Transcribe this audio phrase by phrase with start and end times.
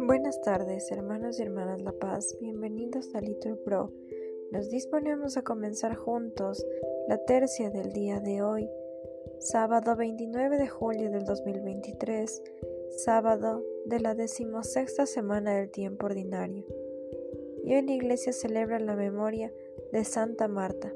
[0.00, 2.36] Buenas tardes, hermanos y hermanas La Paz.
[2.40, 3.92] Bienvenidos a Little Pro.
[4.50, 6.66] Nos disponemos a comenzar juntos
[7.06, 8.68] la tercia del día de hoy,
[9.38, 12.42] sábado 29 de julio del 2023,
[12.90, 16.64] sábado de la decimosexta semana del tiempo ordinario.
[17.64, 19.52] Y hoy la iglesia celebra la memoria
[19.92, 20.92] de Santa Marta.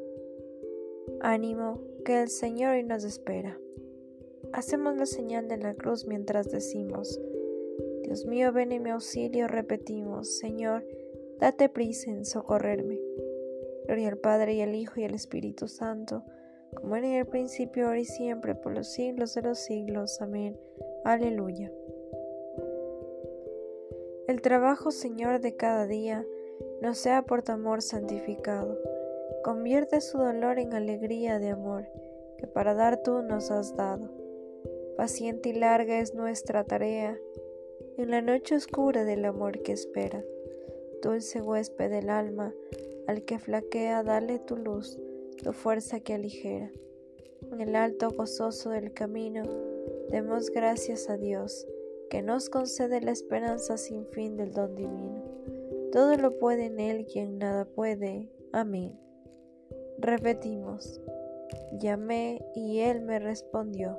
[1.21, 3.62] Ánimo, que el Señor hoy nos espera.
[4.53, 7.19] Hacemos la señal de la cruz mientras decimos,
[8.03, 10.85] Dios mío, ven en mi auxilio, repetimos, Señor,
[11.39, 13.01] date prisa en socorrerme.
[13.87, 16.23] Gloria al Padre y al Hijo y al Espíritu Santo,
[16.75, 20.21] como era en el principio, ahora y siempre, por los siglos de los siglos.
[20.21, 20.59] Amén.
[21.05, 21.73] Aleluya.
[24.29, 26.27] El trabajo, Señor, de cada día,
[26.83, 28.79] no sea por tu amor santificado.
[29.43, 31.89] Convierte su dolor en alegría de amor,
[32.37, 34.22] que para dar tú nos has dado.
[34.97, 37.19] Paciente y larga es nuestra tarea,
[37.97, 40.23] en la noche oscura del amor que espera.
[41.03, 42.55] Dulce huésped del alma,
[43.07, 44.99] al que flaquea, dale tu luz,
[45.43, 46.71] tu fuerza que aligera.
[47.51, 49.43] En el alto gozoso del camino,
[50.11, 51.67] demos gracias a Dios,
[52.11, 55.25] que nos concede la esperanza sin fin del don divino.
[55.91, 58.31] Todo lo puede en Él quien nada puede.
[58.53, 58.99] Amén.
[59.99, 61.01] Repetimos,
[61.79, 63.99] llamé y Él me respondió.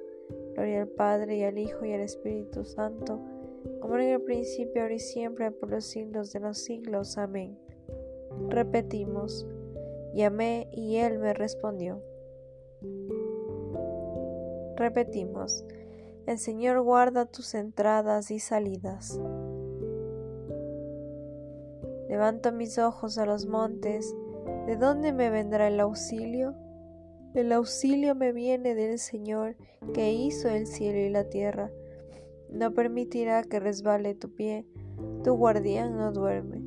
[0.53, 3.21] Gloria al Padre y al Hijo y al Espíritu Santo
[3.79, 7.17] como en el principio, ahora y siempre, por los siglos de los siglos.
[7.17, 7.57] Amén.
[8.49, 9.47] Repetimos,
[10.13, 12.01] llamé y Él me respondió.
[14.75, 15.63] Repetimos,
[16.25, 19.19] el Señor guarda tus entradas y salidas.
[22.09, 24.15] Levanto mis ojos a los montes,
[24.65, 26.55] ¿de dónde me vendrá el auxilio?
[27.33, 29.55] El auxilio me viene del Señor
[29.93, 31.71] que hizo el cielo y la tierra
[32.49, 34.65] no permitirá que resbale tu pie,
[35.23, 36.59] tu guardián no duerme,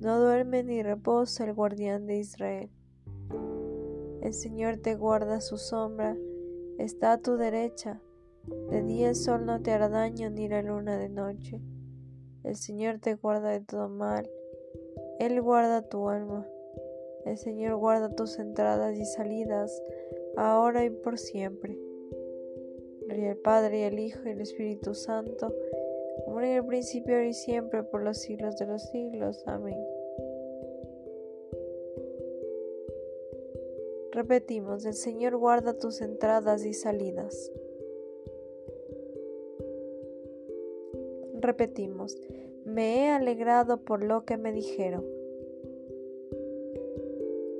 [0.00, 2.70] no duerme ni reposa el guardián de Israel.
[4.20, 6.16] El Señor te guarda su sombra,
[6.78, 8.02] está a tu derecha,
[8.70, 11.62] de día el sol no te hará daño ni la luna de noche.
[12.42, 14.28] El Señor te guarda de todo mal,
[15.18, 16.46] Él guarda tu alma.
[17.24, 19.82] El Señor guarda tus entradas y salidas,
[20.36, 21.78] ahora y por siempre.
[23.06, 25.54] Gloria al Padre y al Hijo y al Espíritu Santo,
[26.24, 29.42] como en el principio, ahora y siempre, por los siglos de los siglos.
[29.46, 29.78] Amén.
[34.12, 37.50] Repetimos, el Señor guarda tus entradas y salidas.
[41.40, 42.16] Repetimos,
[42.64, 45.13] me he alegrado por lo que me dijeron.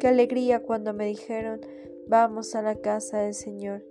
[0.05, 1.63] Qué alegría cuando me dijeron,
[2.09, 3.87] vamos a la casa del Señor.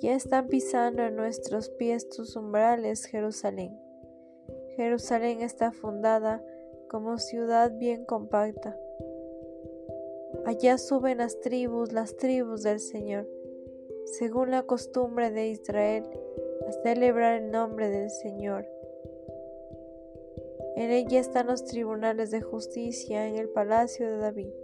[0.00, 3.78] Ya están pisando en nuestros pies tus umbrales, Jerusalén.
[4.74, 6.44] Jerusalén está fundada
[6.88, 8.76] como ciudad bien compacta.
[10.44, 13.28] Allá suben las tribus, las tribus del Señor,
[14.06, 16.02] según la costumbre de Israel,
[16.66, 18.66] a celebrar el nombre del Señor.
[20.74, 24.63] En ella están los tribunales de justicia en el palacio de David.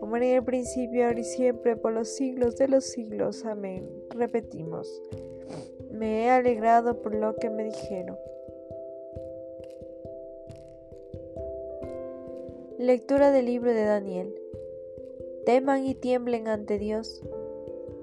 [0.00, 3.44] como en el principio, ahora y siempre, por los siglos de los siglos.
[3.44, 3.88] Amén.
[4.10, 5.02] Repetimos.
[5.90, 8.16] Me he alegrado por lo que me dijeron.
[12.78, 14.34] Lectura del libro de Daniel.
[15.46, 17.22] Teman y tiemblen ante Dios.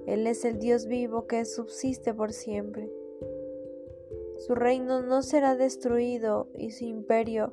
[0.06, 2.90] Él es el Dios vivo que subsiste por siempre.
[4.38, 7.52] Su reino no será destruido y su imperio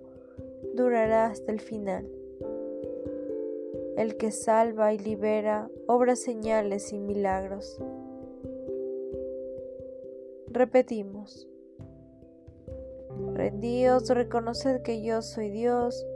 [0.75, 2.09] durará hasta el final.
[3.97, 7.81] El que salva y libera obra señales y milagros.
[10.49, 11.49] Repetimos.
[13.33, 16.07] Rendíos, reconoced que yo soy Dios,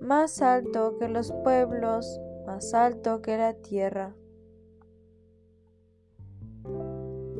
[0.00, 4.14] más alto que los pueblos, más alto que la tierra.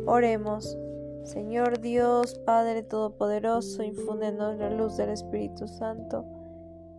[0.07, 0.77] Oremos.
[1.25, 6.25] Señor Dios, Padre Todopoderoso, infúndenos la luz del Espíritu Santo,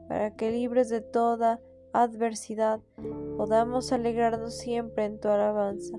[0.07, 1.59] para que libres de toda
[1.93, 2.81] adversidad
[3.37, 5.97] podamos alegrarnos siempre en tu alabanza.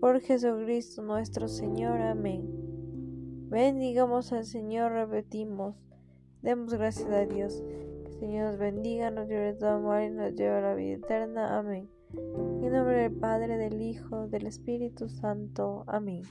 [0.00, 2.00] Por Jesucristo nuestro Señor.
[2.02, 2.44] Amén.
[3.48, 5.74] Bendigamos al Señor, repetimos.
[6.42, 7.62] Demos gracias a Dios.
[8.04, 10.96] Que el Señor nos bendiga, nos lleve todo mal y nos lleve a la vida
[10.96, 11.58] eterna.
[11.58, 11.88] Amén.
[12.12, 15.84] En nombre del Padre, del Hijo, del Espíritu Santo.
[15.86, 16.22] Amén.